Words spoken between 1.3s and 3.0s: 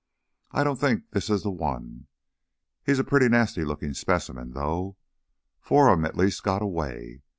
the one. He's